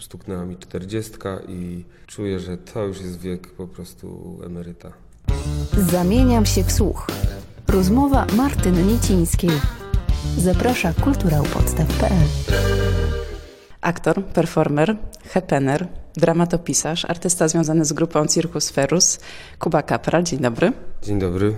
stuknęła 0.00 0.44
mi 0.44 0.56
czterdziestka 0.56 1.40
i 1.48 1.84
czuję, 2.06 2.40
że 2.40 2.58
to 2.58 2.84
już 2.84 3.00
jest 3.00 3.20
wiek 3.20 3.50
po 3.50 3.66
prostu 3.66 4.38
emeryta. 4.46 4.92
Zamieniam 5.78 6.46
się 6.46 6.64
w 6.64 6.72
słuch. 6.72 7.06
Rozmowa 7.68 8.26
Martyny 8.36 8.82
Niecińskiej. 8.82 9.50
Zaprasza 10.38 10.92
kulturałpodstaw.pl 10.92 12.26
Aktor, 13.80 14.24
performer, 14.24 14.96
hepener, 15.24 15.88
dramatopisarz, 16.14 17.04
artysta 17.04 17.48
związany 17.48 17.84
z 17.84 17.92
grupą 17.92 18.26
Circus 18.26 18.70
Ferus, 18.70 19.18
Kuba 19.58 19.82
Kapral. 19.82 20.22
Dzień 20.24 20.38
dobry. 20.38 20.72
Dzień 21.02 21.18
dobry. 21.18 21.56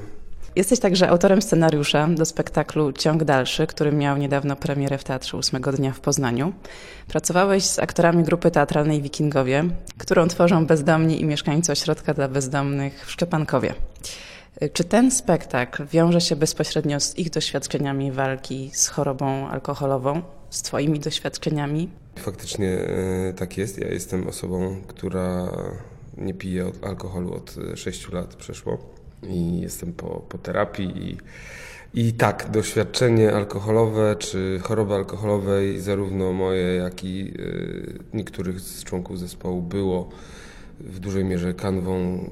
Jesteś 0.57 0.80
także 0.80 1.09
autorem 1.09 1.43
scenariusza 1.43 2.09
do 2.09 2.25
spektaklu 2.25 2.93
Ciąg 2.93 3.25
Dalszy, 3.25 3.66
który 3.66 3.93
miał 3.93 4.16
niedawno 4.16 4.57
premierę 4.57 4.98
w 4.98 5.05
Teatrze 5.05 5.36
ósmego 5.36 5.73
dnia 5.73 5.93
w 5.93 6.00
Poznaniu. 6.00 6.53
Pracowałeś 7.09 7.64
z 7.64 7.79
aktorami 7.79 8.25
grupy 8.25 8.50
teatralnej 8.50 9.03
Wikingowie, 9.03 9.64
którą 9.99 10.29
tworzą 10.29 10.67
bezdomni 10.67 11.21
i 11.21 11.25
mieszkańcy 11.25 11.72
ośrodka 11.72 12.14
dla 12.14 12.29
bezdomnych 12.29 13.07
w 13.07 13.11
Szczepankowie. 13.11 13.75
Czy 14.72 14.85
ten 14.85 15.11
spektakl 15.11 15.86
wiąże 15.86 16.21
się 16.21 16.36
bezpośrednio 16.36 17.00
z 17.00 17.19
ich 17.19 17.30
doświadczeniami 17.30 18.13
walki 18.13 18.71
z 18.75 18.89
chorobą 18.89 19.49
alkoholową, 19.49 20.22
z 20.50 20.63
Twoimi 20.63 21.00
doświadczeniami? 21.00 21.91
Faktycznie 22.19 22.69
e, 22.69 23.32
tak 23.32 23.58
jest. 23.58 23.79
Ja 23.79 23.89
jestem 23.89 24.29
osobą, 24.29 24.77
która 24.89 25.53
nie 26.16 26.35
pije 26.35 26.72
alkoholu 26.82 27.35
od 27.35 27.57
6 27.75 28.13
lat 28.13 28.35
przeszło 28.35 29.02
i 29.29 29.61
jestem 29.61 29.93
po, 29.93 30.07
po 30.29 30.39
terapii 30.39 31.08
i, 31.08 31.18
i 31.94 32.12
tak, 32.12 32.50
doświadczenie 32.50 33.33
alkoholowe 33.33 34.17
czy 34.19 34.61
choroby 34.62 34.94
alkoholowej, 34.94 35.80
zarówno 35.80 36.33
moje, 36.33 36.75
jak 36.75 37.05
i 37.05 37.34
y, 37.41 37.98
niektórych 38.14 38.61
z 38.61 38.84
członków 38.84 39.19
zespołu 39.19 39.62
było 39.62 40.08
w 40.80 40.98
dużej 40.98 41.25
mierze 41.25 41.55
kanwą 41.55 42.25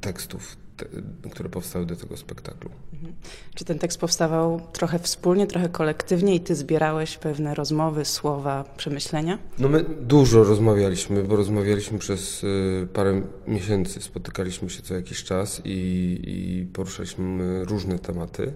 y, 0.00 0.48
tekstów 0.78 1.08
które 1.32 1.48
powstały 1.48 1.86
do 1.86 1.96
tego 1.96 2.16
spektaklu. 2.16 2.70
Mhm. 2.92 3.12
Czy 3.54 3.64
ten 3.64 3.78
tekst 3.78 4.00
powstawał 4.00 4.60
trochę 4.72 4.98
wspólnie, 4.98 5.46
trochę 5.46 5.68
kolektywnie 5.68 6.34
i 6.34 6.40
ty 6.40 6.54
zbierałeś 6.54 7.18
pewne 7.18 7.54
rozmowy, 7.54 8.04
słowa, 8.04 8.64
przemyślenia? 8.76 9.38
No 9.58 9.68
my 9.68 9.84
dużo 10.00 10.44
rozmawialiśmy, 10.44 11.24
bo 11.24 11.36
rozmawialiśmy 11.36 11.98
przez 11.98 12.44
y, 12.44 12.88
parę 12.92 13.22
miesięcy, 13.46 14.02
spotykaliśmy 14.02 14.70
się 14.70 14.82
co 14.82 14.94
jakiś 14.94 15.24
czas 15.24 15.62
i, 15.64 16.20
i 16.26 16.66
poruszaliśmy 16.72 17.64
różne 17.64 17.98
tematy. 17.98 18.52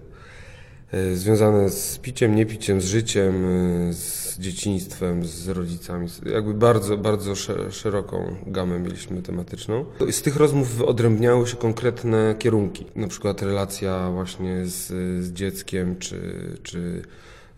E, 0.93 1.15
związane 1.15 1.69
z 1.69 1.97
piciem, 1.97 2.35
niepiciem, 2.35 2.81
z 2.81 2.85
życiem, 2.85 3.45
e, 3.45 3.93
z 3.93 4.39
dzieciństwem, 4.39 5.25
z 5.25 5.47
rodzicami. 5.49 6.07
Jakby 6.25 6.53
bardzo, 6.53 6.97
bardzo 6.97 7.35
szeroką 7.71 8.35
gamę 8.47 8.79
mieliśmy 8.79 9.21
tematyczną. 9.21 9.85
Z 10.11 10.21
tych 10.21 10.35
rozmów 10.35 10.81
odrębniały 10.81 11.47
się 11.47 11.57
konkretne 11.57 12.35
kierunki, 12.39 12.85
na 12.95 13.07
przykład 13.07 13.41
relacja 13.41 14.11
właśnie 14.11 14.65
z, 14.65 14.87
z 15.23 15.31
dzieckiem, 15.31 15.95
czy, 15.99 16.19
czy 16.63 17.01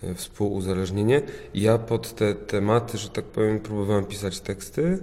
e, 0.03 0.16
współuzależnienie. 0.16 1.22
Ja 1.53 1.77
pod 1.77 2.16
te 2.16 2.36
tematy, 2.36 2.97
że 2.97 3.09
tak 3.09 3.25
powiem, 3.25 3.59
próbowałem 3.59 4.05
pisać 4.05 4.39
teksty. 4.39 4.99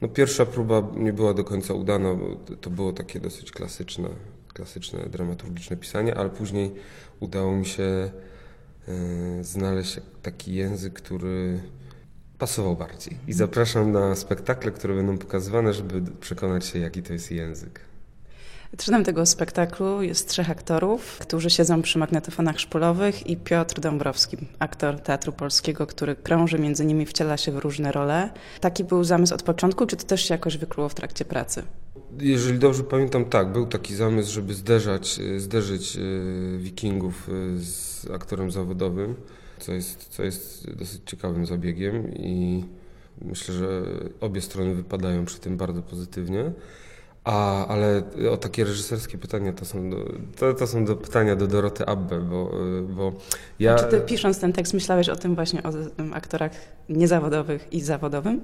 No 0.00 0.08
pierwsza 0.08 0.46
próba 0.46 0.82
nie 0.96 1.12
była 1.12 1.34
do 1.34 1.44
końca 1.44 1.74
udana, 1.74 2.16
to 2.60 2.70
było 2.70 2.92
takie 2.92 3.20
dosyć 3.20 3.52
klasyczne 3.52 4.08
klasyczne 4.54 5.06
dramaturgiczne 5.06 5.76
pisanie, 5.76 6.14
ale 6.14 6.30
później 6.30 6.74
udało 7.20 7.56
mi 7.56 7.66
się 7.66 7.82
e, 7.82 8.10
znaleźć 9.44 10.00
taki 10.22 10.54
język, 10.54 10.92
który 10.92 11.60
pasował 12.38 12.76
bardziej. 12.76 13.16
I 13.28 13.32
zapraszam 13.32 13.92
na 13.92 14.14
spektakle, 14.14 14.72
które 14.72 14.94
będą 14.94 15.18
pokazywane, 15.18 15.72
żeby 15.72 16.10
przekonać 16.20 16.66
się, 16.66 16.78
jaki 16.78 17.02
to 17.02 17.12
jest 17.12 17.30
język. 17.30 17.80
Trzynem 18.76 19.04
tego 19.04 19.26
spektaklu 19.26 20.02
jest 20.02 20.28
trzech 20.28 20.50
aktorów, 20.50 21.18
którzy 21.18 21.50
siedzą 21.50 21.82
przy 21.82 21.98
magnetofonach 21.98 22.60
szpulowych 22.60 23.26
i 23.26 23.36
Piotr 23.36 23.80
Dąbrowski, 23.80 24.36
aktor 24.58 25.00
Teatru 25.00 25.32
Polskiego, 25.32 25.86
który 25.86 26.16
krąży 26.16 26.58
między 26.58 26.84
nimi, 26.84 27.06
wciela 27.06 27.36
się 27.36 27.52
w 27.52 27.58
różne 27.58 27.92
role. 27.92 28.30
Taki 28.60 28.84
był 28.84 29.04
zamysł 29.04 29.34
od 29.34 29.42
początku, 29.42 29.86
czy 29.86 29.96
to 29.96 30.04
też 30.04 30.28
się 30.28 30.34
jakoś 30.34 30.56
wykluło 30.56 30.88
w 30.88 30.94
trakcie 30.94 31.24
pracy? 31.24 31.62
Jeżeli 32.20 32.58
dobrze 32.58 32.84
pamiętam, 32.84 33.24
tak, 33.24 33.52
był 33.52 33.66
taki 33.66 33.94
zamysł, 33.94 34.32
żeby 34.32 34.54
zderzać, 34.54 35.20
e, 35.20 35.40
zderzyć 35.40 35.96
e, 35.96 36.00
wikingów 36.58 37.28
e, 37.28 37.58
z 37.58 38.06
aktorem 38.14 38.50
zawodowym, 38.50 39.14
co 39.58 39.72
jest, 39.72 40.08
co 40.08 40.22
jest 40.22 40.70
dosyć 40.70 41.02
ciekawym 41.06 41.46
zabiegiem 41.46 42.14
i 42.14 42.64
myślę, 43.22 43.54
że 43.54 43.82
obie 44.20 44.40
strony 44.40 44.74
wypadają 44.74 45.24
przy 45.24 45.40
tym 45.40 45.56
bardzo 45.56 45.82
pozytywnie. 45.82 46.52
A, 47.24 47.66
ale 47.66 48.02
o 48.30 48.36
takie 48.36 48.64
reżyserskie 48.64 49.18
pytania 49.18 49.52
to 49.52 49.64
są 49.64 49.90
do, 49.90 49.96
to, 50.36 50.54
to 50.54 50.66
są 50.66 50.84
do 50.84 50.96
pytania 50.96 51.36
do 51.36 51.46
Doroty 51.46 51.86
Abbe, 51.86 52.20
bo, 52.20 52.50
bo 52.88 53.12
ja... 53.58 53.74
Czy 53.74 53.84
ty 53.84 54.00
pisząc 54.00 54.40
ten 54.40 54.52
tekst 54.52 54.74
myślałeś 54.74 55.08
o 55.08 55.16
tym 55.16 55.34
właśnie, 55.34 55.62
o 55.62 55.70
aktorach 56.14 56.52
niezawodowych 56.88 57.72
i 57.72 57.80
zawodowym? 57.80 58.40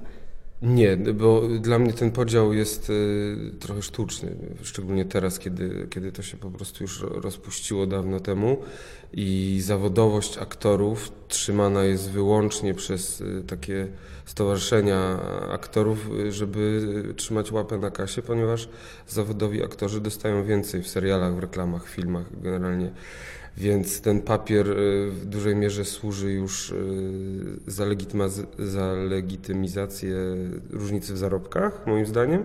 Nie, 0.61 0.97
bo 0.97 1.41
dla 1.59 1.79
mnie 1.79 1.93
ten 1.93 2.11
podział 2.11 2.53
jest 2.53 2.89
y, 2.89 3.51
trochę 3.59 3.81
sztuczny, 3.81 4.35
szczególnie 4.61 5.05
teraz, 5.05 5.39
kiedy, 5.39 5.87
kiedy 5.89 6.11
to 6.11 6.21
się 6.21 6.37
po 6.37 6.51
prostu 6.51 6.83
już 6.83 7.01
rozpuściło 7.01 7.87
dawno 7.87 8.19
temu 8.19 8.57
i 9.13 9.59
zawodowość 9.61 10.37
aktorów 10.37 11.11
trzymana 11.27 11.83
jest 11.83 12.09
wyłącznie 12.09 12.73
przez 12.73 13.21
y, 13.21 13.43
takie 13.47 13.87
stowarzyszenia 14.25 15.19
aktorów, 15.51 16.09
y, 16.19 16.31
żeby 16.31 16.83
trzymać 17.17 17.51
łapę 17.51 17.77
na 17.77 17.91
kasie, 17.91 18.21
ponieważ 18.21 18.69
zawodowi 19.07 19.63
aktorzy 19.63 20.01
dostają 20.01 20.43
więcej 20.43 20.81
w 20.81 20.87
serialach, 20.87 21.35
w 21.35 21.39
reklamach, 21.39 21.89
filmach 21.89 22.25
generalnie. 22.41 22.91
Więc 23.57 24.01
ten 24.01 24.21
papier 24.21 24.69
y, 24.69 25.11
w 25.11 25.25
dużej 25.25 25.55
mierze 25.55 25.85
służy 25.85 26.31
już 26.31 26.69
y, 26.69 26.75
za, 27.67 27.85
za 28.59 28.93
legitymizację 28.93 30.15
różnicy 30.69 31.13
w 31.13 31.17
zarobkach, 31.17 31.87
moim 31.87 32.05
zdaniem, 32.05 32.43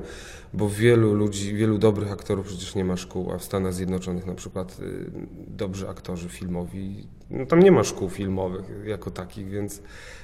bo 0.54 0.68
wielu 0.68 1.14
ludzi, 1.14 1.54
wielu 1.54 1.78
dobrych 1.78 2.12
aktorów 2.12 2.46
przecież 2.46 2.74
nie 2.74 2.84
ma 2.84 2.96
szkół, 2.96 3.32
a 3.32 3.38
w 3.38 3.44
Stanach 3.44 3.74
Zjednoczonych 3.74 4.26
na 4.26 4.34
przykład 4.34 4.78
y, 4.80 5.10
dobrzy 5.48 5.88
aktorzy 5.88 6.28
filmowi, 6.64 7.08
no 7.30 7.46
tam 7.46 7.60
nie 7.60 7.72
ma 7.72 7.84
szkół 7.84 8.10
filmowych 8.10 8.64
jako 8.86 9.10
takich, 9.10 9.48
więc 9.50 9.82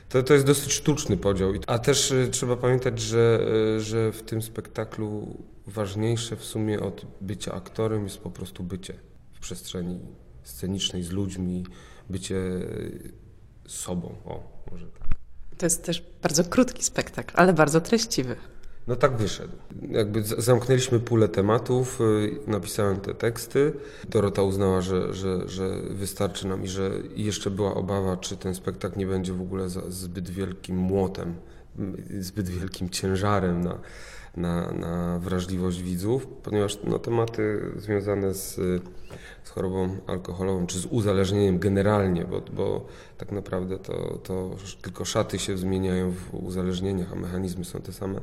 to, 0.09 0.23
to 0.23 0.35
jest 0.35 0.47
dosyć 0.47 0.73
sztuczny 0.73 1.17
podział. 1.17 1.53
A 1.67 1.79
też 1.79 2.15
trzeba 2.31 2.57
pamiętać, 2.57 3.01
że, 3.01 3.41
że 3.81 4.13
w 4.13 4.23
tym 4.23 4.43
spektaklu 4.43 5.37
ważniejsze 5.67 6.37
w 6.37 6.45
sumie 6.45 6.81
od 6.81 7.07
bycia 7.21 7.53
aktorem 7.53 8.05
jest 8.05 8.19
po 8.19 8.31
prostu 8.31 8.63
bycie 8.63 8.95
w 9.33 9.41
przestrzeni 9.41 10.01
scenicznej 10.43 11.03
z 11.03 11.11
ludźmi, 11.11 11.67
bycie 12.11 12.41
sobą. 13.67 14.15
O, 14.25 14.43
może 14.71 14.87
tak. 14.87 15.09
To 15.59 15.67
jest 15.67 15.85
też 15.85 16.05
bardzo 16.23 16.45
krótki 16.45 16.85
spektakl, 16.85 17.35
ale 17.37 17.53
bardzo 17.53 17.81
treściwy. 17.81 18.37
No 18.87 18.97
tak 18.97 19.17
wyszedł. 19.17 19.53
Jakby 19.91 20.23
zamknęliśmy 20.23 21.01
pulę 21.01 21.29
tematów, 21.29 22.01
y, 22.01 22.51
napisałem 22.51 23.01
te 23.01 23.15
teksty. 23.15 23.73
Dorota 24.09 24.43
uznała, 24.43 24.81
że, 24.81 25.15
że, 25.15 25.49
że 25.49 25.77
wystarczy 25.91 26.47
nam 26.47 26.65
i 26.65 26.69
że 26.69 26.91
jeszcze 27.17 27.51
była 27.51 27.75
obawa, 27.75 28.17
czy 28.17 28.37
ten 28.37 28.55
spektakl 28.55 28.99
nie 28.99 29.07
będzie 29.07 29.33
w 29.33 29.41
ogóle 29.41 29.69
zbyt 29.89 30.31
wielkim 30.31 30.77
młotem, 30.77 31.35
zbyt 32.21 32.49
wielkim 32.49 32.91
ciężarem 32.91 33.61
na, 33.61 33.79
na, 34.37 34.73
na 34.73 35.19
wrażliwość 35.19 35.83
widzów, 35.83 36.27
ponieważ 36.43 36.79
no, 36.85 36.99
tematy 36.99 37.61
związane 37.77 38.35
z, 38.35 38.55
z 39.45 39.51
chorobą 39.51 39.97
alkoholową 40.07 40.67
czy 40.67 40.79
z 40.79 40.87
uzależnieniem 40.87 41.59
generalnie, 41.59 42.25
bo, 42.25 42.41
bo 42.41 42.87
tak 43.19 43.33
naprawdę 43.33 43.79
to, 43.79 44.19
to 44.23 44.51
tylko 44.83 45.05
szaty 45.05 45.39
się 45.39 45.57
zmieniają 45.57 46.11
w 46.11 46.35
uzależnieniach, 46.35 47.13
a 47.13 47.15
mechanizmy 47.17 47.65
są 47.65 47.81
te 47.81 47.93
same. 47.93 48.21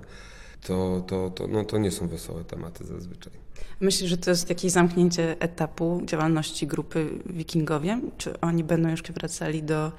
To, 0.67 1.03
to, 1.07 1.29
to, 1.29 1.47
no, 1.47 1.63
to 1.63 1.77
nie 1.77 1.91
są 1.91 2.07
wesołe 2.07 2.43
tematy 2.43 2.85
zazwyczaj. 2.85 3.33
Myślisz, 3.79 4.09
że 4.09 4.17
to 4.17 4.29
jest 4.29 4.49
jakieś 4.49 4.71
zamknięcie 4.71 5.35
etapu 5.39 6.01
działalności 6.05 6.67
grupy 6.67 7.09
Wikingowie? 7.25 7.99
Czy 8.17 8.39
oni 8.39 8.63
będą 8.63 8.89
jeszcze 8.89 9.13
wracali 9.13 9.63
do, 9.63 9.91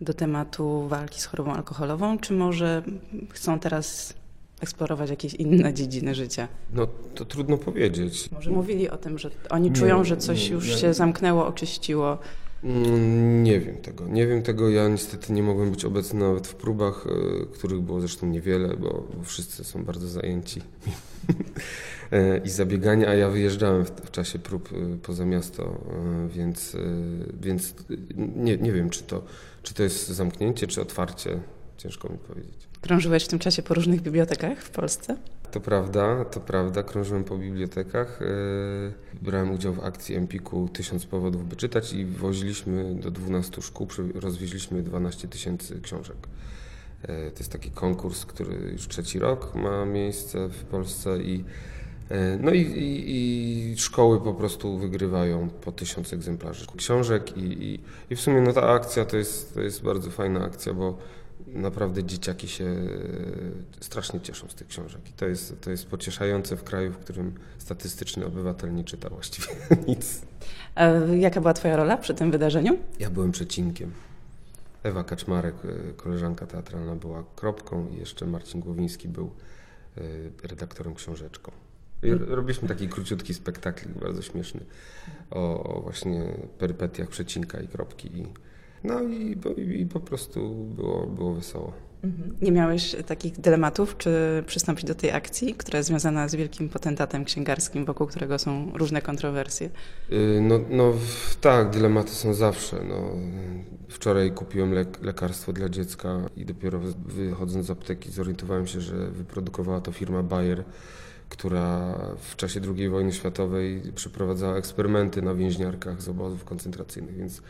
do 0.00 0.14
tematu 0.14 0.88
walki 0.88 1.20
z 1.20 1.24
chorobą 1.24 1.52
alkoholową, 1.52 2.18
czy 2.18 2.32
może 2.32 2.82
chcą 3.30 3.58
teraz 3.58 4.14
eksplorować 4.60 5.10
jakieś 5.10 5.34
inne 5.34 5.74
dziedziny 5.74 6.14
życia? 6.14 6.48
No 6.72 6.86
to 7.14 7.24
trudno 7.24 7.58
powiedzieć. 7.58 8.30
Może 8.32 8.50
mówili 8.50 8.90
o 8.90 8.96
tym, 8.96 9.18
że 9.18 9.30
oni 9.50 9.72
czują, 9.72 9.98
nie, 9.98 10.04
że 10.04 10.16
coś 10.16 10.48
nie, 10.48 10.54
już 10.54 10.68
ja... 10.68 10.76
się 10.76 10.94
zamknęło, 10.94 11.46
oczyściło. 11.46 12.18
Mm, 12.64 13.42
nie 13.42 13.60
wiem 13.60 13.76
tego. 13.76 14.08
Nie 14.08 14.26
wiem 14.26 14.42
tego. 14.42 14.70
Ja 14.70 14.88
niestety 14.88 15.32
nie 15.32 15.42
mogłem 15.42 15.70
być 15.70 15.84
obecny 15.84 16.20
nawet 16.20 16.46
w 16.46 16.54
próbach, 16.54 17.06
e, 17.06 17.46
których 17.46 17.80
było 17.80 18.00
zresztą 18.00 18.26
niewiele, 18.26 18.76
bo, 18.76 19.08
bo 19.16 19.22
wszyscy 19.24 19.64
są 19.64 19.84
bardzo 19.84 20.08
zajęci 20.08 20.62
e, 22.12 22.38
i 22.38 22.48
zabiegania, 22.48 23.08
a 23.08 23.14
ja 23.14 23.28
wyjeżdżałem 23.28 23.84
w, 23.84 23.90
w, 23.90 24.10
czasie 24.10 24.38
prób 24.38 24.72
e, 24.72 24.96
poza 25.02 25.24
miasto, 25.24 25.80
więc, 26.28 26.76
więc 27.40 27.74
nie, 28.36 28.56
nie 28.56 28.72
wiem, 28.72 28.90
czy 28.90 29.02
to, 29.02 29.24
czy 29.62 29.74
to 29.74 29.82
jest 29.82 30.08
zamknięcie, 30.08 30.66
czy 30.66 30.80
otwarcie. 30.80 31.40
ciężko 31.76 32.08
mi 32.08 32.18
powiedzieć. 32.18 32.68
Krążyłeś 32.80 33.24
w 33.24 33.28
tym 33.28 33.38
czasie 33.38 33.62
po 33.62 33.74
różnych 33.74 34.00
bibliotekach 34.00 34.62
w 34.62 34.70
Polsce? 34.70 35.16
To 35.50 35.60
prawda, 35.60 36.24
to 36.24 36.40
prawda. 36.40 36.82
Krążyłem 36.82 37.24
po 37.24 37.38
bibliotekach. 37.38 38.20
yy, 38.20 38.92
Brałem 39.22 39.50
udział 39.50 39.72
w 39.72 39.84
akcji 39.84 40.14
Empiku 40.14 40.68
Tysiąc 40.72 41.06
powodów, 41.06 41.48
by 41.48 41.56
czytać 41.56 41.92
i 41.92 42.04
woziliśmy 42.06 42.94
do 42.94 43.10
12 43.10 43.62
szkół, 43.62 43.88
rozwieźliśmy 44.14 44.82
12 44.82 45.28
tysięcy 45.28 45.80
książek. 45.80 46.16
Yy, 47.02 47.08
To 47.08 47.38
jest 47.38 47.52
taki 47.52 47.70
konkurs, 47.70 48.26
który 48.26 48.70
już 48.72 48.88
trzeci 48.88 49.18
rok 49.18 49.54
ma 49.54 49.84
miejsce 49.84 50.48
w 50.48 50.64
Polsce 50.64 51.22
i 51.22 51.44
yy, 52.10 52.16
no 52.40 52.50
i, 52.50 52.60
i, 52.60 53.72
i 53.72 53.78
szkoły 53.78 54.20
po 54.20 54.34
prostu 54.34 54.78
wygrywają 54.78 55.48
po 55.48 55.72
tysiąc 55.72 56.12
egzemplarzy 56.12 56.66
książek 56.76 57.36
i, 57.36 57.40
i, 57.40 57.80
i 58.10 58.16
w 58.16 58.20
sumie 58.20 58.40
no 58.40 58.52
ta 58.52 58.68
akcja 58.68 59.04
to 59.04 59.16
jest, 59.16 59.54
to 59.54 59.60
jest 59.60 59.82
bardzo 59.82 60.10
fajna 60.10 60.44
akcja, 60.44 60.74
bo 60.74 60.98
naprawdę 61.46 62.04
dzieciaki 62.04 62.48
się 62.48 62.64
e, 62.64 63.84
strasznie 63.84 64.20
cieszą 64.20 64.48
z 64.48 64.54
tych 64.54 64.66
książek. 64.66 65.00
I 65.10 65.12
to 65.12 65.26
jest, 65.26 65.60
to 65.60 65.70
jest 65.70 65.86
pocieszające 65.86 66.56
w 66.56 66.64
kraju, 66.64 66.92
w 66.92 66.98
którym 66.98 67.34
statystyczny 67.58 68.26
obywatel 68.26 68.74
nie 68.74 68.84
czyta 68.84 69.08
właściwie 69.08 69.48
nic. 69.88 70.22
A 70.74 70.86
jaka 71.14 71.40
była 71.40 71.52
Twoja 71.52 71.76
rola 71.76 71.96
przy 71.96 72.14
tym 72.14 72.30
wydarzeniu? 72.30 72.78
Ja 72.98 73.10
byłem 73.10 73.32
przecinkiem. 73.32 73.92
Ewa 74.82 75.04
Kaczmarek, 75.04 75.54
e, 75.64 75.92
koleżanka 75.92 76.46
teatralna, 76.46 76.96
była 76.96 77.24
kropką 77.36 77.88
i 77.88 77.96
jeszcze 77.96 78.26
Marcin 78.26 78.60
Głowiński 78.60 79.08
był 79.08 79.30
e, 79.96 80.00
redaktorem 80.48 80.94
książeczką. 80.94 81.52
I 82.02 82.10
robiliśmy 82.10 82.68
taki 82.68 82.88
króciutki 82.88 83.34
spektakl, 83.34 83.88
bardzo 84.00 84.22
śmieszny, 84.22 84.60
o, 85.30 85.64
o 85.64 85.80
właśnie 85.80 86.34
perypetiach 86.58 87.08
przecinka 87.08 87.60
i 87.60 87.68
kropki. 87.68 88.18
I, 88.18 88.26
no 88.84 89.02
i, 89.02 89.36
po- 89.36 89.48
i, 89.52 89.80
i 89.80 89.86
po 89.86 90.00
prostu 90.00 90.54
było, 90.64 91.06
było 91.06 91.34
wesoło. 91.34 91.72
Nie 92.42 92.52
miałeś 92.52 92.96
takich 93.06 93.40
dylematów, 93.40 93.96
czy 93.98 94.10
przystąpić 94.46 94.84
do 94.84 94.94
tej 94.94 95.10
akcji, 95.10 95.54
która 95.54 95.76
jest 95.76 95.88
związana 95.88 96.28
z 96.28 96.34
wielkim 96.34 96.68
potentatem 96.68 97.24
księgarskim, 97.24 97.84
wokół 97.84 98.06
którego 98.06 98.38
są 98.38 98.72
różne 98.74 99.02
kontrowersje? 99.02 99.70
Y, 100.12 100.40
No, 100.42 100.60
no 100.70 100.92
tak, 101.40 101.70
dylematy 101.70 102.10
są 102.10 102.34
zawsze. 102.34 102.76
No. 102.88 103.10
Wczoraj 103.88 104.32
kupiłem 104.32 104.72
lek, 104.72 105.02
lekarstwo 105.02 105.52
dla 105.52 105.68
dziecka 105.68 106.20
i 106.36 106.44
dopiero 106.44 106.78
wychodząc 107.06 107.66
z 107.66 107.70
apteki 107.70 108.10
zorientowałem 108.10 108.66
się, 108.66 108.80
że 108.80 109.10
wyprodukowała 109.10 109.80
to 109.80 109.92
firma 109.92 110.22
Bayer, 110.22 110.64
która 111.28 111.98
w 112.18 112.36
czasie 112.36 112.60
II 112.76 112.88
wojny 112.88 113.12
światowej 113.12 113.82
przeprowadzała 113.94 114.56
eksperymenty 114.56 115.22
na 115.22 115.34
więźniarkach 115.34 116.02
z 116.02 116.08
obozów 116.08 116.44
koncentracyjnych, 116.44 117.16
więc 117.16 117.42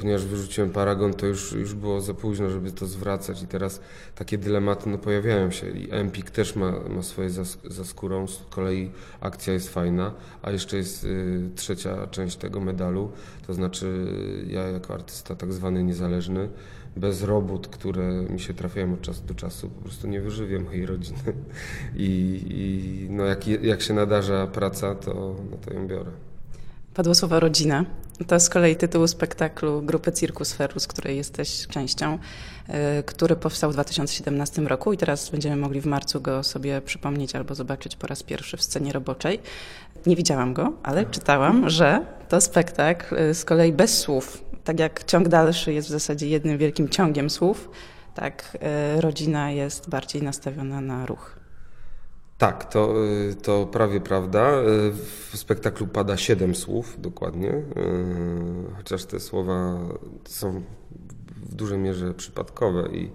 ponieważ 0.00 0.24
wyrzuciłem 0.24 0.70
paragon, 0.70 1.14
to 1.14 1.26
już, 1.26 1.52
już 1.52 1.74
było 1.74 2.00
za 2.00 2.14
późno, 2.14 2.50
żeby 2.50 2.72
to 2.72 2.86
zwracać 2.86 3.42
i 3.42 3.46
teraz 3.46 3.80
takie 4.14 4.38
dylematy 4.38 4.90
no, 4.90 4.98
pojawiają 4.98 5.50
się 5.50 5.70
i 5.70 5.88
Empik 5.90 6.30
też 6.30 6.56
ma, 6.56 6.72
ma 6.88 7.02
swoje 7.02 7.30
za, 7.30 7.42
za 7.64 7.84
skórą, 7.84 8.26
z 8.26 8.42
kolei 8.50 8.90
akcja 9.20 9.52
jest 9.52 9.68
fajna, 9.68 10.12
a 10.42 10.50
jeszcze 10.50 10.76
jest 10.76 11.04
y, 11.04 11.50
trzecia 11.56 12.06
część 12.06 12.36
tego 12.36 12.60
medalu, 12.60 13.12
to 13.46 13.54
znaczy 13.54 14.06
ja 14.46 14.62
jako 14.62 14.94
artysta 14.94 15.34
tak 15.34 15.52
zwany 15.52 15.84
niezależny, 15.84 16.48
bez 16.96 17.22
robót, 17.22 17.68
które 17.68 18.04
mi 18.12 18.40
się 18.40 18.54
trafiają 18.54 18.94
od 18.94 19.00
czasu 19.00 19.22
do 19.26 19.34
czasu, 19.34 19.70
po 19.70 19.82
prostu 19.82 20.06
nie 20.06 20.20
wyżywię 20.20 20.58
mojej 20.58 20.86
rodziny. 20.86 21.18
I, 21.96 22.40
i 22.48 23.06
no 23.10 23.24
jak, 23.24 23.46
jak 23.46 23.82
się 23.82 23.94
nadarza 23.94 24.46
praca, 24.46 24.94
to, 24.94 25.36
no 25.50 25.56
to 25.64 25.74
ją 25.74 25.88
biorę. 25.88 26.10
Padło 26.94 27.14
słowo 27.14 27.40
rodzina. 27.40 27.84
To 28.26 28.40
z 28.40 28.48
kolei 28.48 28.76
tytuł 28.76 29.06
spektaklu 29.06 29.82
grupy 29.82 30.12
Circus 30.12 30.52
Ferus, 30.52 30.86
której 30.86 31.16
jesteś 31.16 31.66
częścią, 31.66 32.18
y, 32.18 33.02
który 33.02 33.36
powstał 33.36 33.70
w 33.70 33.72
2017 33.72 34.62
roku 34.62 34.92
i 34.92 34.96
teraz 34.96 35.30
będziemy 35.30 35.56
mogli 35.56 35.80
w 35.80 35.86
marcu 35.86 36.20
go 36.20 36.42
sobie 36.42 36.80
przypomnieć 36.80 37.36
albo 37.36 37.54
zobaczyć 37.54 37.96
po 37.96 38.06
raz 38.06 38.22
pierwszy 38.22 38.56
w 38.56 38.62
scenie 38.62 38.92
roboczej. 38.92 39.40
Nie 40.06 40.16
widziałam 40.16 40.54
go, 40.54 40.72
ale 40.82 41.06
czytałam, 41.06 41.70
że 41.70 42.06
to 42.28 42.40
spektakl 42.40 43.16
y, 43.16 43.34
z 43.34 43.44
kolei 43.44 43.72
bez 43.72 43.98
słów. 43.98 44.43
Tak 44.64 44.78
jak 44.80 45.04
ciąg 45.04 45.28
dalszy 45.28 45.72
jest 45.72 45.88
w 45.88 45.90
zasadzie 45.90 46.28
jednym 46.28 46.58
wielkim 46.58 46.88
ciągiem 46.88 47.30
słów, 47.30 47.70
tak 48.14 48.58
y, 48.96 49.00
rodzina 49.00 49.50
jest 49.50 49.88
bardziej 49.90 50.22
nastawiona 50.22 50.80
na 50.80 51.06
ruch. 51.06 51.36
Tak, 52.38 52.64
to, 52.72 52.94
y, 53.30 53.34
to 53.34 53.66
prawie 53.66 54.00
prawda. 54.00 54.50
Y, 54.60 54.92
W 54.92 55.36
spektaklu 55.36 55.86
pada 55.86 56.16
siedem 56.16 56.54
słów 56.54 56.96
dokładnie, 57.00 57.50
y, 57.50 57.62
chociaż 58.76 59.04
te 59.04 59.20
słowa 59.20 59.78
są 60.24 60.62
w 61.50 61.54
dużej 61.54 61.78
mierze 61.78 62.14
przypadkowe 62.14 62.88
i 62.92 63.10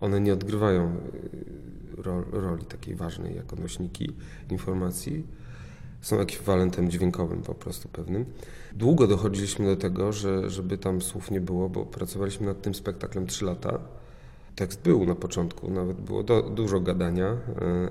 one 0.00 0.20
nie 0.20 0.32
odgrywają 0.32 0.96
y, 1.98 2.02
ro- 2.02 2.24
roli 2.32 2.64
takiej 2.64 2.94
ważnej 2.94 3.36
jako 3.36 3.56
nośniki 3.56 4.12
informacji. 4.50 5.26
Są 6.02 6.20
ekwiwalentem 6.20 6.90
dźwiękowym 6.90 7.42
po 7.42 7.54
prostu 7.54 7.88
pewnym. 7.88 8.24
Długo 8.72 9.06
dochodziliśmy 9.06 9.66
do 9.66 9.76
tego, 9.76 10.12
że, 10.12 10.50
żeby 10.50 10.78
tam 10.78 11.02
słów 11.02 11.30
nie 11.30 11.40
było, 11.40 11.68
bo 11.68 11.86
pracowaliśmy 11.86 12.46
nad 12.46 12.62
tym 12.62 12.74
spektaklem 12.74 13.26
trzy 13.26 13.44
lata. 13.44 13.78
Tekst 14.56 14.82
był 14.82 15.06
na 15.06 15.14
początku, 15.14 15.70
nawet 15.70 16.00
było 16.00 16.22
do, 16.22 16.42
dużo 16.42 16.80
gadania, 16.80 17.26
e, 17.26 17.38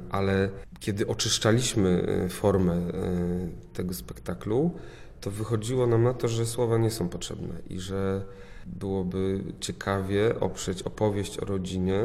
ale 0.09 0.49
kiedy 0.79 1.07
oczyszczaliśmy 1.07 2.07
e, 2.25 2.29
formę 2.29 2.73
e, 2.73 2.89
tego 3.73 3.93
spektaklu, 3.93 4.71
to 5.21 5.31
wychodziło 5.31 5.87
nam 5.87 6.03
na 6.03 6.13
to, 6.13 6.27
że 6.27 6.45
słowa 6.45 6.77
nie 6.77 6.91
są 6.91 7.09
potrzebne 7.09 7.53
i 7.69 7.79
że 7.79 8.25
byłoby 8.65 9.43
ciekawie 9.59 10.39
oprzeć 10.39 10.83
opowieść 10.83 11.39
o 11.39 11.45
rodzinie 11.45 12.03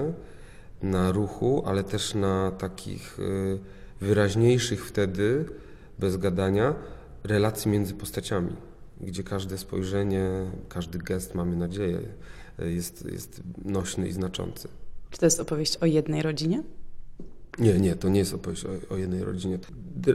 na 0.82 1.12
ruchu, 1.12 1.62
ale 1.66 1.84
też 1.84 2.14
na 2.14 2.50
takich 2.50 3.18
wyraźniejszych 4.00 4.86
wtedy, 4.86 5.44
bez 5.98 6.16
gadania, 6.16 6.74
relacji 7.24 7.70
między 7.70 7.94
postaciami, 7.94 8.56
gdzie 9.00 9.22
każde 9.22 9.58
spojrzenie, 9.58 10.30
każdy 10.68 10.98
gest, 10.98 11.34
mamy 11.34 11.56
nadzieję, 11.56 12.00
jest, 12.58 13.08
jest 13.12 13.42
nośny 13.64 14.08
i 14.08 14.12
znaczący. 14.12 14.68
Czy 15.10 15.18
to 15.18 15.26
jest 15.26 15.40
opowieść 15.40 15.76
o 15.76 15.86
jednej 15.86 16.22
rodzinie? 16.22 16.62
Nie, 17.58 17.74
nie, 17.74 17.96
to 17.96 18.08
nie 18.08 18.18
jest 18.18 18.34
opowieść 18.34 18.64
o, 18.64 18.94
o 18.94 18.96
jednej 18.96 19.24
rodzinie. 19.24 19.58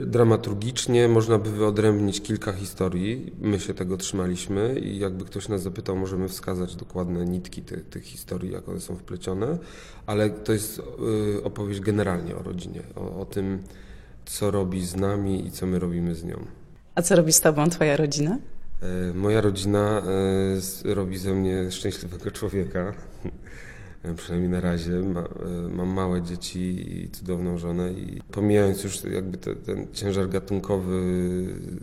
Dramaturgicznie 0.06 1.08
można 1.08 1.38
by 1.38 1.50
wyodrębnić 1.50 2.20
kilka 2.20 2.52
historii. 2.52 3.32
My 3.40 3.60
się 3.60 3.74
tego 3.74 3.96
trzymaliśmy 3.96 4.80
i 4.80 4.98
jakby 4.98 5.24
ktoś 5.24 5.48
nas 5.48 5.62
zapytał, 5.62 5.96
możemy 5.96 6.28
wskazać 6.28 6.76
dokładne 6.76 7.24
nitki 7.24 7.62
ty, 7.62 7.76
tych 7.76 8.04
historii, 8.04 8.52
jak 8.52 8.68
one 8.68 8.80
są 8.80 8.96
wplecione, 8.96 9.58
ale 10.06 10.30
to 10.30 10.52
jest 10.52 10.78
y, 11.38 11.44
opowieść 11.44 11.80
generalnie 11.80 12.36
o 12.36 12.42
rodzinie, 12.42 12.82
o, 12.96 13.20
o 13.20 13.24
tym, 13.24 13.62
co 14.24 14.50
robi 14.50 14.86
z 14.86 14.96
nami 14.96 15.46
i 15.46 15.50
co 15.50 15.66
my 15.66 15.78
robimy 15.78 16.14
z 16.14 16.24
nią. 16.24 16.46
A 16.94 17.02
co 17.02 17.16
robi 17.16 17.32
z 17.32 17.40
tobą 17.40 17.68
twoja 17.70 17.96
rodzina? 17.96 18.38
E, 18.82 19.14
Moja 19.14 19.40
rodzina 19.40 20.02
e, 20.84 20.94
robi 20.94 21.18
ze 21.18 21.34
mnie 21.34 21.70
szczęśliwego 21.70 22.30
człowieka. 22.30 22.94
E, 24.04 24.14
Przynajmniej 24.14 24.50
na 24.50 24.60
razie. 24.60 24.90
Ma, 24.90 25.24
mam 25.70 25.88
małe 25.88 26.22
dzieci 26.22 26.60
i 27.02 27.10
cudowną 27.10 27.58
żonę. 27.58 27.92
I 27.92 28.20
pomijając 28.32 28.84
już 28.84 29.04
jakby 29.04 29.38
te, 29.38 29.56
ten 29.56 29.86
ciężar 29.92 30.28
gatunkowy 30.28 31.00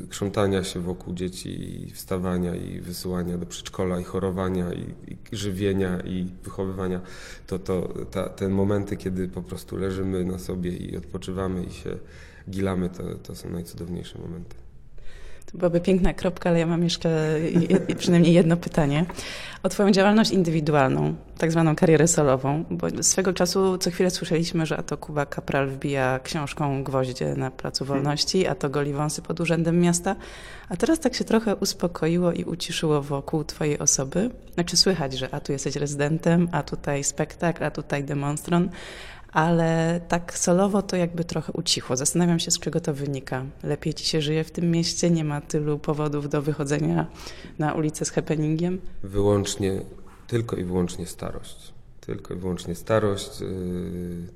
krzątania 0.10 0.64
się 0.64 0.80
wokół 0.80 1.14
dzieci 1.14 1.84
i 1.88 1.92
wstawania 1.92 2.56
i 2.56 2.82
wysyłania 2.82 3.38
do 3.38 3.46
przedszkola 3.46 4.00
i 4.00 4.04
chorowania 4.04 4.74
i, 4.74 5.14
i 5.14 5.18
żywienia 5.38 6.00
i 6.00 6.28
wychowywania, 6.44 7.02
to, 7.48 7.60
to 7.60 7.94
ta, 8.12 8.30
te 8.30 8.50
momenty, 8.50 8.98
kiedy 8.98 9.28
po 9.28 9.42
prostu 9.42 9.78
leżymy 9.78 10.26
na 10.26 10.40
sobie 10.40 10.72
i 10.78 10.98
odpoczywamy 10.98 11.64
i 11.64 11.72
się 11.72 11.98
gilamy, 12.50 12.90
to, 12.90 13.04
to 13.24 13.36
są 13.36 13.50
najcudowniejsze 13.50 14.20
momenty. 14.20 14.56
To 15.52 15.58
byłaby 15.58 15.82
piękna 15.82 16.14
kropka, 16.14 16.50
ale 16.50 16.60
ja 16.60 16.66
mam 16.66 16.84
jeszcze 16.84 17.40
je, 17.70 17.96
przynajmniej 17.96 18.34
jedno 18.34 18.58
pytanie. 18.58 19.06
O 19.64 19.70
Twoją 19.70 19.92
działalność 19.92 20.32
indywidualną, 20.32 21.16
tak 21.38 21.52
zwaną 21.52 21.76
karierę 21.76 22.08
solową, 22.08 22.66
bo 22.70 23.04
swego 23.04 23.34
czasu 23.34 23.78
co 23.78 23.92
chwilę 23.92 24.10
słyszeliśmy, 24.10 24.66
że 24.66 24.78
a 24.78 24.84
to 24.84 24.98
Kuba 24.98 25.26
Kapral 25.26 25.70
wbija 25.70 26.20
książką 26.24 26.84
gwoździe 26.84 27.36
na 27.36 27.52
Placu 27.52 27.86
Wolności, 27.86 28.48
a 28.48 28.56
to 28.56 28.70
goli 28.70 28.94
wąsy 28.94 29.22
pod 29.22 29.40
Urzędem 29.40 29.80
Miasta. 29.80 30.16
A 30.70 30.78
teraz 30.78 31.00
tak 31.00 31.16
się 31.16 31.24
trochę 31.24 31.56
uspokoiło 31.56 32.32
i 32.32 32.44
uciszyło 32.44 33.02
wokół 33.02 33.44
Twojej 33.44 33.80
osoby. 33.80 34.30
Znaczy 34.54 34.78
słychać, 34.78 35.14
że 35.14 35.34
a 35.34 35.40
tu 35.40 35.52
jesteś 35.52 35.76
rezydentem, 35.76 36.50
a 36.52 36.64
tutaj 36.64 37.04
spektakl, 37.04 37.64
a 37.64 37.72
tutaj 37.72 38.04
demonstron. 38.04 38.70
Ale 39.34 40.02
tak 40.08 40.38
solowo 40.38 40.82
to 40.82 40.96
jakby 40.96 41.24
trochę 41.24 41.54
ucichło. 41.54 41.98
Zastanawiam 41.98 42.40
się, 42.40 42.52
z 42.52 42.60
czego 42.60 42.80
to 42.82 42.94
wynika. 42.94 43.46
Lepiej 43.64 43.94
ci 43.94 44.06
się 44.06 44.22
żyje 44.22 44.44
w 44.44 44.52
tym 44.52 44.72
mieście? 44.72 45.10
Nie 45.10 45.24
ma 45.24 45.42
tylu 45.42 45.80
powodów 45.80 46.30
do 46.30 46.42
wychodzenia 46.42 47.08
na 47.60 47.74
ulicę 47.74 48.06
z 48.06 48.12
happeningiem? 48.12 48.82
Wyłącznie, 49.04 49.82
tylko 50.28 50.56
i 50.56 50.64
wyłącznie 50.64 51.06
starość. 51.06 51.74
Tylko 52.02 52.34
i 52.34 52.38
wyłącznie 52.38 52.76
starość. 52.76 53.42
Yy, 53.42 53.48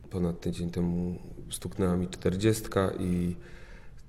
Ponad 0.10 0.42
tydzień 0.42 0.72
temu 0.72 1.20
stuknęła 1.50 1.96
mi 1.96 2.08
czterdziestka 2.08 2.92
i 3.00 3.36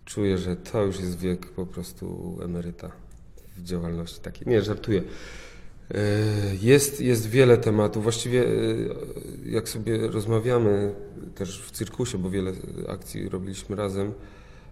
czuję, 0.04 0.38
że 0.38 0.56
to 0.56 0.82
już 0.82 1.00
jest 1.00 1.18
wiek 1.18 1.46
po 1.46 1.66
prostu 1.66 2.38
emeryta 2.44 2.90
w 3.56 3.62
działalności 3.62 4.20
takiej. 4.20 4.48
Nie, 4.48 4.62
żartuję. 4.62 5.02
E, 5.90 5.98
Jest, 6.62 7.00
jest 7.00 7.28
wiele 7.30 7.56
tematów. 7.56 8.02
Właściwie, 8.02 8.46
e, 8.46 8.50
jak 9.46 9.68
sobie 9.68 9.98
rozmawiamy 10.08 10.94
też 11.34 11.62
w 11.62 11.70
cyrkusie, 11.70 12.18
bo 12.18 12.30
wiele 12.30 12.52
akcji 12.88 13.28
robiliśmy 13.28 13.76
razem, 13.76 14.12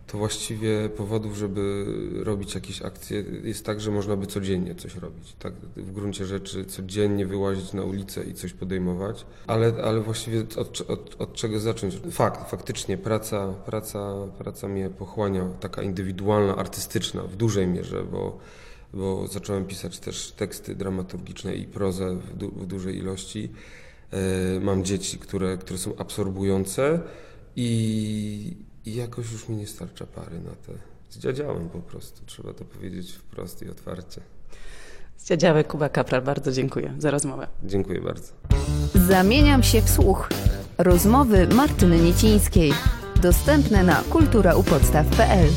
to 0.06 0.18
właściwie 0.18 0.88
powodów, 0.88 1.36
żeby 1.36 1.84
robić 2.24 2.54
jakieś 2.54 2.82
akcje, 2.82 3.24
jest 3.44 3.66
tak, 3.66 3.80
że 3.80 3.90
można 3.90 4.16
by 4.16 4.26
codziennie 4.26 4.74
coś 4.74 4.96
robić. 4.96 5.36
Tak, 5.38 5.52
w 5.76 5.92
gruncie 5.92 6.26
rzeczy 6.26 6.64
codziennie 6.64 7.26
wyłazić 7.26 7.72
na 7.72 7.82
ulicę 7.82 8.24
i 8.24 8.34
coś 8.34 8.52
podejmować, 8.52 9.26
ale, 9.46 9.72
ale 9.84 10.00
właściwie 10.00 10.40
od, 10.56 10.80
od, 10.90 11.16
od 11.18 11.32
czego 11.34 11.60
zacząć? 11.60 12.00
Fakt, 12.10 12.50
faktycznie 12.50 12.98
praca, 12.98 13.48
praca, 13.66 14.14
praca 14.38 14.68
mnie 14.68 14.90
pochłania, 14.90 15.48
taka 15.60 15.82
indywidualna, 15.82 16.56
artystyczna 16.56 17.22
w 17.22 17.36
dużej 17.36 17.66
mierze, 17.66 18.04
bo 18.12 18.38
bo 18.94 19.26
zacząłem 19.26 19.64
pisać 19.64 19.98
też 19.98 20.32
teksty 20.32 20.74
dramaturgiczne 20.74 21.54
i 21.54 21.66
prozę 21.66 22.16
w, 22.16 22.36
du 22.36 22.48
w 22.50 22.66
dużej 22.66 22.98
ilości. 22.98 23.50
E, 24.10 24.60
mam 24.60 24.84
dzieci, 24.84 25.18
które, 25.18 25.56
które 25.56 25.78
są 25.78 25.96
absorbujące 25.96 27.00
i, 27.56 28.56
i 28.84 28.94
jakoś 28.94 29.32
już 29.32 29.48
mi 29.48 29.56
nie 29.56 29.66
starcza 29.66 30.06
pary 30.06 30.40
na 30.40 30.50
te. 30.50 30.72
Zdziadziałem 31.10 31.68
po 31.68 31.78
prostu, 31.78 32.26
trzeba 32.26 32.52
to 32.52 32.64
powiedzieć 32.64 33.12
wprost 33.12 33.62
i 33.62 33.70
otwarcie. 33.70 34.20
Zdziadziały 35.18 35.64
Kuba 35.64 35.88
Kapral, 35.88 36.22
bardzo 36.22 36.52
dziękuję 36.52 36.94
za 36.98 37.10
rozmowę. 37.10 37.46
Dziękuję 37.64 38.00
bardzo. 38.00 38.32
Zamieniam 39.08 39.62
się 39.62 39.82
w 39.82 39.90
słuch. 39.90 40.28
Rozmowy 40.78 41.46
Martyny 41.46 41.98
Niecińskiej. 41.98 42.72
Dostępne 43.22 43.82
na 43.82 44.02
kulturaupodstaw.pl 44.10 45.48